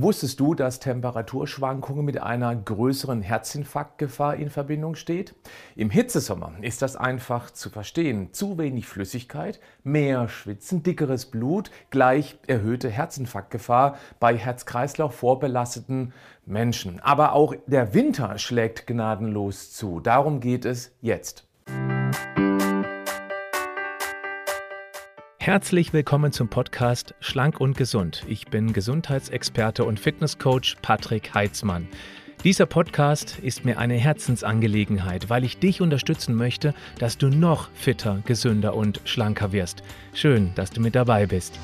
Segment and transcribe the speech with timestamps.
[0.00, 5.34] Wusstest du, dass Temperaturschwankungen mit einer größeren Herzinfarktgefahr in Verbindung steht?
[5.74, 8.32] Im Hitzesommer ist das einfach zu verstehen.
[8.32, 16.12] Zu wenig Flüssigkeit, mehr Schwitzen, dickeres Blut, gleich erhöhte Herzinfarktgefahr bei Herz-Kreislauf vorbelasteten
[16.46, 17.00] Menschen.
[17.00, 19.98] Aber auch der Winter schlägt gnadenlos zu.
[19.98, 21.47] Darum geht es jetzt.
[25.48, 28.22] Herzlich willkommen zum Podcast Schlank und Gesund.
[28.28, 31.88] Ich bin Gesundheitsexperte und Fitnesscoach Patrick Heitzmann.
[32.44, 38.20] Dieser Podcast ist mir eine Herzensangelegenheit, weil ich dich unterstützen möchte, dass du noch fitter,
[38.26, 39.82] gesünder und schlanker wirst.
[40.12, 41.58] Schön, dass du mit dabei bist.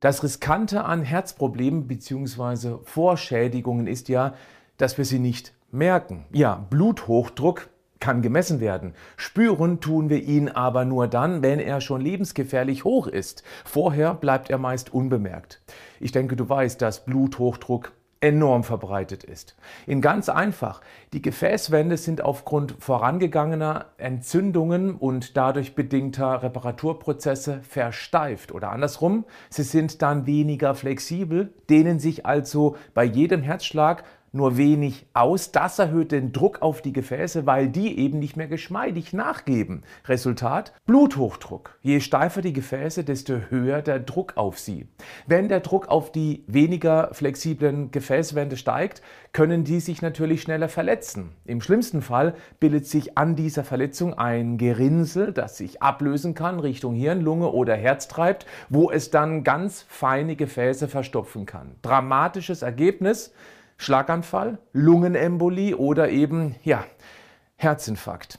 [0.00, 2.78] Das Riskante an Herzproblemen bzw.
[2.82, 4.34] Vorschädigungen ist ja,
[4.78, 6.26] dass wir sie nicht merken.
[6.32, 7.68] Ja, Bluthochdruck
[8.00, 8.94] kann gemessen werden.
[9.16, 13.42] Spüren tun wir ihn aber nur dann, wenn er schon lebensgefährlich hoch ist.
[13.64, 15.60] Vorher bleibt er meist unbemerkt.
[16.00, 19.56] Ich denke, du weißt, dass Bluthochdruck enorm verbreitet ist.
[19.86, 20.80] In ganz einfach,
[21.12, 30.00] die Gefäßwände sind aufgrund vorangegangener Entzündungen und dadurch bedingter Reparaturprozesse versteift oder andersrum, sie sind
[30.02, 34.04] dann weniger flexibel, dehnen sich also bei jedem Herzschlag
[34.36, 35.50] nur wenig aus.
[35.50, 39.82] Das erhöht den Druck auf die Gefäße, weil die eben nicht mehr geschmeidig nachgeben.
[40.06, 40.72] Resultat?
[40.86, 41.78] Bluthochdruck.
[41.82, 44.86] Je steifer die Gefäße, desto höher der Druck auf sie.
[45.26, 51.32] Wenn der Druck auf die weniger flexiblen Gefäßwände steigt, können die sich natürlich schneller verletzen.
[51.44, 56.94] Im schlimmsten Fall bildet sich an dieser Verletzung ein Gerinnsel, das sich ablösen kann Richtung
[56.94, 61.74] Hirn, Lunge oder Herz treibt, wo es dann ganz feine Gefäße verstopfen kann.
[61.82, 63.32] Dramatisches Ergebnis,
[63.76, 66.84] Schlaganfall, Lungenembolie oder eben, ja,
[67.56, 68.38] Herzinfarkt.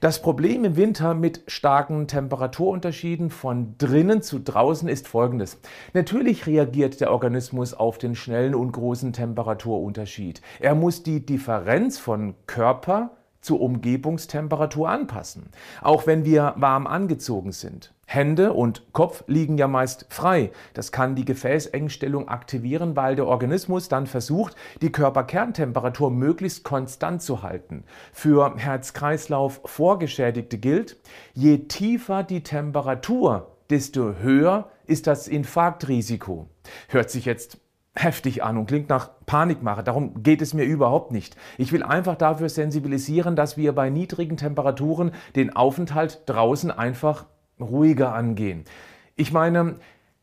[0.00, 5.60] Das Problem im Winter mit starken Temperaturunterschieden von drinnen zu draußen ist folgendes.
[5.92, 10.40] Natürlich reagiert der Organismus auf den schnellen und großen Temperaturunterschied.
[10.60, 15.50] Er muss die Differenz von Körper zur Umgebungstemperatur anpassen,
[15.82, 17.94] auch wenn wir warm angezogen sind.
[18.10, 20.50] Hände und Kopf liegen ja meist frei.
[20.72, 27.42] Das kann die Gefäßengstellung aktivieren, weil der Organismus dann versucht, die Körperkerntemperatur möglichst konstant zu
[27.42, 27.84] halten.
[28.14, 30.96] Für Herz-Kreislauf Vorgeschädigte gilt,
[31.34, 36.48] je tiefer die Temperatur, desto höher ist das Infarktrisiko.
[36.88, 37.58] Hört sich jetzt
[37.94, 39.82] heftig an und klingt nach Panikmache.
[39.82, 41.36] Darum geht es mir überhaupt nicht.
[41.56, 47.26] Ich will einfach dafür sensibilisieren, dass wir bei niedrigen Temperaturen den Aufenthalt draußen einfach
[47.60, 48.64] ruhiger angehen.
[49.16, 49.76] Ich meine,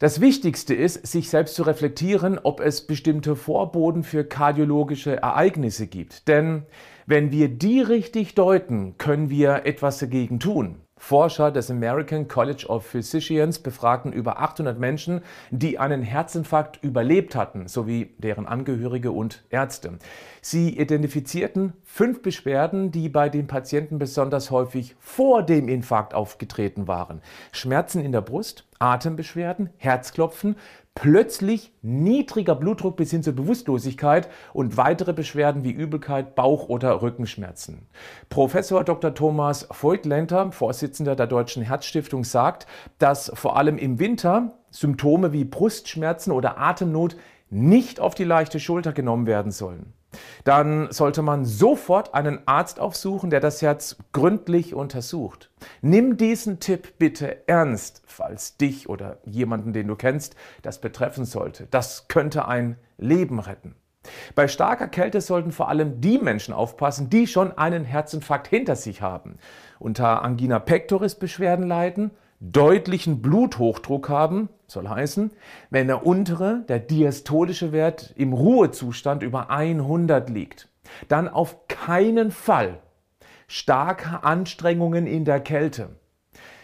[0.00, 6.26] das Wichtigste ist, sich selbst zu reflektieren, ob es bestimmte Vorboden für kardiologische Ereignisse gibt.
[6.26, 6.64] Denn
[7.06, 10.76] wenn wir die richtig deuten, können wir etwas dagegen tun.
[11.00, 17.68] Forscher des American College of Physicians befragten über 800 Menschen, die einen Herzinfarkt überlebt hatten,
[17.68, 19.98] sowie deren Angehörige und Ärzte.
[20.42, 27.22] Sie identifizierten fünf Beschwerden, die bei den Patienten besonders häufig vor dem Infarkt aufgetreten waren.
[27.50, 30.56] Schmerzen in der Brust, Atembeschwerden, Herzklopfen,
[30.94, 37.86] plötzlich niedriger Blutdruck bis hin zur Bewusstlosigkeit und weitere Beschwerden wie Übelkeit, Bauch- oder Rückenschmerzen.
[38.28, 39.14] Professor Dr.
[39.14, 42.66] Thomas Voigtländer, Vorsitzender der Deutschen Herzstiftung, sagt,
[42.98, 47.16] dass vor allem im Winter Symptome wie Brustschmerzen oder Atemnot
[47.50, 49.92] nicht auf die leichte Schulter genommen werden sollen
[50.44, 55.50] dann sollte man sofort einen Arzt aufsuchen, der das Herz gründlich untersucht.
[55.82, 61.66] Nimm diesen Tipp bitte ernst, falls dich oder jemanden, den du kennst, das betreffen sollte.
[61.70, 63.74] Das könnte ein Leben retten.
[64.34, 69.02] Bei starker Kälte sollten vor allem die Menschen aufpassen, die schon einen Herzinfarkt hinter sich
[69.02, 69.36] haben,
[69.78, 72.10] unter Angina pectoris Beschwerden leiden,
[72.40, 75.30] deutlichen Bluthochdruck haben, soll heißen,
[75.68, 80.68] wenn der untere, der diastolische Wert im Ruhezustand über 100 liegt,
[81.08, 82.80] dann auf keinen Fall
[83.46, 85.99] starke Anstrengungen in der Kälte.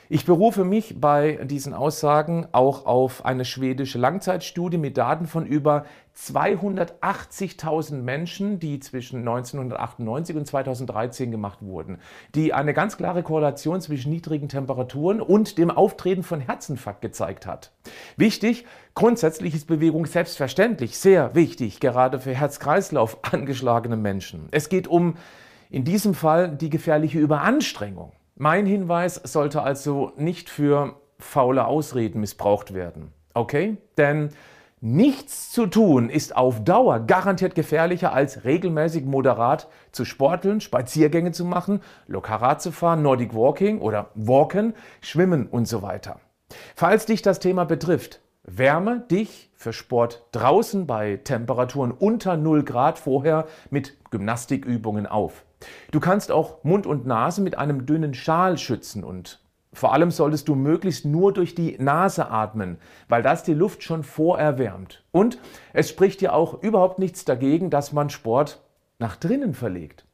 [0.09, 5.84] Ich berufe mich bei diesen Aussagen auch auf eine schwedische Langzeitstudie mit Daten von über
[6.16, 11.98] 280.000 Menschen, die zwischen 1998 und 2013 gemacht wurden,
[12.36, 17.72] die eine ganz klare Korrelation zwischen niedrigen Temperaturen und dem Auftreten von Herzinfarkt gezeigt hat.
[18.16, 18.65] Wichtig,
[18.95, 24.47] grundsätzlich ist Bewegung selbstverständlich sehr wichtig, gerade für Herz-Kreislauf angeschlagene Menschen.
[24.53, 25.16] Es geht um
[25.69, 28.13] in diesem Fall die gefährliche Überanstrengung.
[28.36, 33.12] Mein Hinweis sollte also nicht für faule Ausreden missbraucht werden.
[33.33, 33.78] Okay?
[33.97, 34.28] Denn
[34.80, 41.47] nichts zu tun ist auf Dauer garantiert gefährlicher als regelmäßig moderat zu sporteln, Spaziergänge zu
[41.47, 46.21] machen, Lokarat zu fahren, Nordic Walking oder Walken, Schwimmen und so weiter.
[46.74, 52.97] Falls dich das Thema betrifft, Wärme dich für Sport draußen bei Temperaturen unter 0 Grad
[52.97, 55.46] vorher mit Gymnastikübungen auf.
[55.91, 59.41] Du kannst auch Mund und Nase mit einem dünnen Schal schützen und
[59.73, 64.05] vor allem solltest du möglichst nur durch die Nase atmen, weil das die Luft schon
[64.05, 65.05] vorerwärmt.
[65.13, 65.39] Und
[65.75, 68.63] es spricht ja auch überhaupt nichts dagegen, dass man Sport
[68.99, 70.07] nach drinnen verlegt.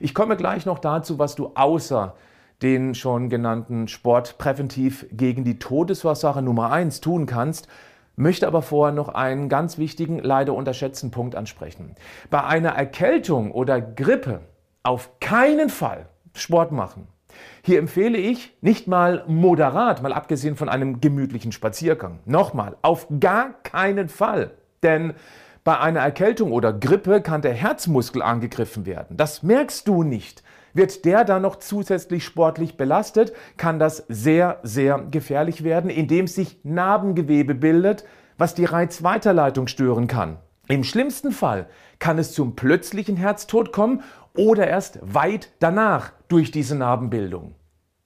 [0.00, 2.14] Ich komme gleich noch dazu, was du außer
[2.62, 7.68] den schon genannten Sport präventiv gegen die Todesursache Nummer 1 tun kannst,
[8.16, 11.94] möchte aber vorher noch einen ganz wichtigen, leider unterschätzten Punkt ansprechen.
[12.28, 14.40] Bei einer Erkältung oder Grippe
[14.82, 17.08] auf keinen Fall Sport machen.
[17.62, 22.20] Hier empfehle ich nicht mal moderat, mal abgesehen von einem gemütlichen Spaziergang.
[22.24, 24.52] Nochmal, auf gar keinen Fall.
[24.82, 25.14] Denn
[25.62, 29.16] bei einer Erkältung oder Grippe kann der Herzmuskel angegriffen werden.
[29.16, 30.42] Das merkst du nicht.
[30.72, 36.60] Wird der dann noch zusätzlich sportlich belastet, kann das sehr, sehr gefährlich werden, indem sich
[36.62, 38.04] Narbengewebe bildet,
[38.38, 40.38] was die Reizweiterleitung stören kann.
[40.70, 41.66] Im schlimmsten Fall
[41.98, 44.04] kann es zum plötzlichen Herztod kommen
[44.36, 47.56] oder erst weit danach durch diese Narbenbildung.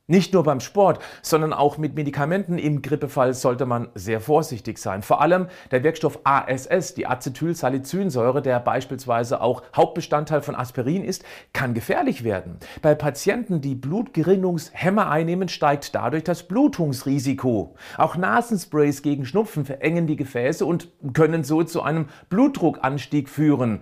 [0.07, 5.01] Nicht nur beim Sport, sondern auch mit Medikamenten im Grippefall sollte man sehr vorsichtig sein.
[5.01, 11.25] Vor allem der Wirkstoff ASS, die Acetylsalicylsäure, der beispielsweise auch Hauptbestandteil von Aspirin ist,
[11.55, 12.59] kann gefährlich werden.
[12.83, 17.75] Bei Patienten, die Blutgerinnungshämmer einnehmen, steigt dadurch das Blutungsrisiko.
[17.97, 23.81] Auch Nasensprays gegen Schnupfen verengen die Gefäße und können so zu einem Blutdruckanstieg führen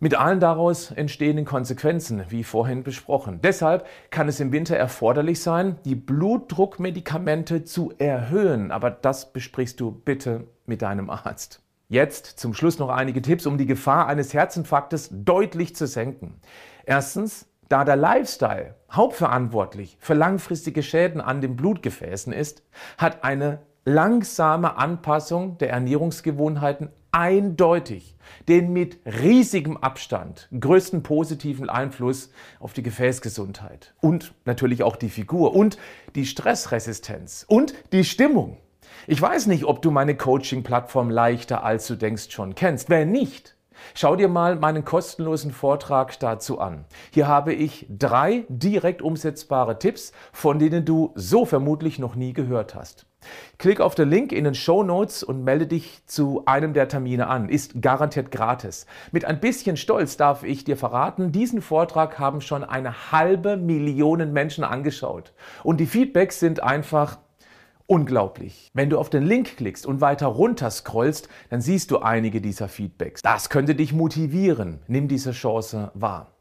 [0.00, 3.40] mit allen daraus entstehenden Konsequenzen, wie vorhin besprochen.
[3.42, 9.90] Deshalb kann es im Winter erforderlich sein, die Blutdruckmedikamente zu erhöhen, aber das besprichst du
[9.90, 11.60] bitte mit deinem Arzt.
[11.88, 16.40] Jetzt zum Schluss noch einige Tipps, um die Gefahr eines Herzinfarktes deutlich zu senken.
[16.84, 22.62] Erstens, da der Lifestyle hauptverantwortlich für langfristige Schäden an den Blutgefäßen ist,
[22.98, 28.16] hat eine langsame Anpassung der Ernährungsgewohnheiten eindeutig
[28.48, 35.54] den mit riesigem Abstand größten positiven Einfluss auf die Gefäßgesundheit und natürlich auch die Figur
[35.54, 35.78] und
[36.14, 38.58] die Stressresistenz und die Stimmung.
[39.06, 42.90] Ich weiß nicht, ob du meine Coaching-Plattform leichter als du denkst schon kennst.
[42.90, 43.54] Wenn nicht,
[43.94, 46.84] Schau dir mal meinen kostenlosen Vortrag dazu an.
[47.10, 52.74] Hier habe ich drei direkt umsetzbare Tipps, von denen du so vermutlich noch nie gehört
[52.74, 53.06] hast.
[53.58, 57.28] Klick auf den Link in den Show Notes und melde dich zu einem der Termine
[57.28, 57.48] an.
[57.48, 58.86] Ist garantiert gratis.
[59.12, 64.32] Mit ein bisschen Stolz darf ich dir verraten, diesen Vortrag haben schon eine halbe Million
[64.32, 65.32] Menschen angeschaut.
[65.62, 67.18] Und die Feedbacks sind einfach
[67.86, 68.70] unglaublich.
[68.74, 72.68] Wenn du auf den Link klickst und weiter runter scrollst, dann siehst du einige dieser
[72.68, 73.22] Feedbacks.
[73.22, 74.80] Das könnte dich motivieren.
[74.86, 76.32] Nimm diese Chance wahr.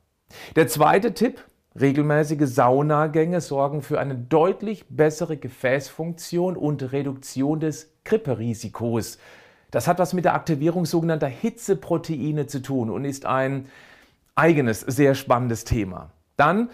[0.56, 1.44] Der zweite Tipp,
[1.80, 9.18] Regelmäßige Saunagänge sorgen für eine deutlich bessere Gefäßfunktion und Reduktion des Gripperisikos.
[9.72, 13.66] Das hat was mit der Aktivierung sogenannter Hitzeproteine zu tun und ist ein
[14.36, 16.12] eigenes, sehr spannendes Thema.
[16.38, 16.70] Dann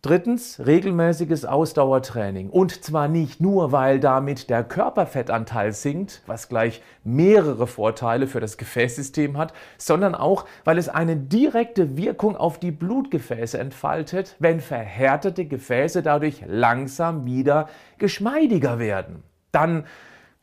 [0.00, 2.50] Drittens, regelmäßiges Ausdauertraining.
[2.50, 8.58] Und zwar nicht nur, weil damit der Körperfettanteil sinkt, was gleich mehrere Vorteile für das
[8.58, 15.46] Gefäßsystem hat, sondern auch, weil es eine direkte Wirkung auf die Blutgefäße entfaltet, wenn verhärtete
[15.46, 17.68] Gefäße dadurch langsam wieder
[17.98, 19.24] geschmeidiger werden.
[19.50, 19.84] Dann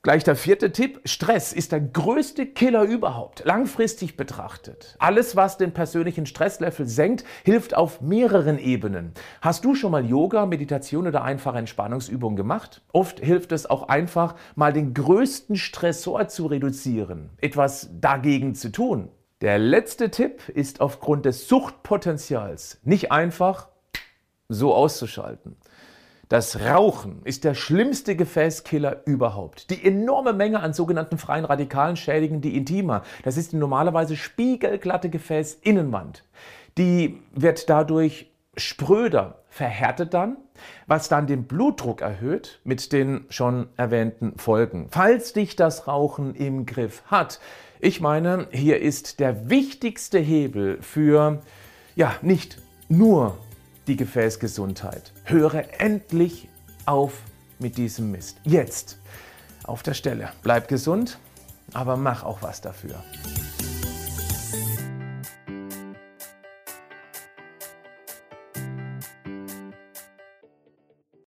[0.05, 1.01] Gleich der vierte Tipp.
[1.05, 4.95] Stress ist der größte Killer überhaupt, langfristig betrachtet.
[4.99, 9.13] Alles, was den persönlichen Stresslevel senkt, hilft auf mehreren Ebenen.
[9.41, 12.83] Hast du schon mal Yoga, Meditation oder einfache Entspannungsübungen gemacht?
[12.93, 19.09] Oft hilft es auch einfach, mal den größten Stressor zu reduzieren, etwas dagegen zu tun.
[19.41, 23.69] Der letzte Tipp ist aufgrund des Suchtpotenzials nicht einfach
[24.49, 25.55] so auszuschalten.
[26.29, 29.69] Das Rauchen ist der schlimmste Gefäßkiller überhaupt.
[29.69, 33.03] Die enorme Menge an sogenannten freien Radikalen schädigen die Intima.
[33.23, 36.23] Das ist die normalerweise spiegelglatte Gefäßinnenwand.
[36.77, 40.37] Die wird dadurch spröder, verhärtet dann,
[40.87, 44.87] was dann den Blutdruck erhöht mit den schon erwähnten Folgen.
[44.89, 47.39] Falls dich das Rauchen im Griff hat,
[47.79, 51.41] ich meine, hier ist der wichtigste Hebel für
[51.95, 53.37] ja, nicht nur
[53.87, 55.13] die Gefäßgesundheit.
[55.23, 56.49] Höre endlich
[56.85, 57.13] auf
[57.59, 58.37] mit diesem Mist.
[58.43, 58.97] Jetzt
[59.63, 60.29] auf der Stelle.
[60.43, 61.19] Bleib gesund,
[61.73, 63.03] aber mach auch was dafür.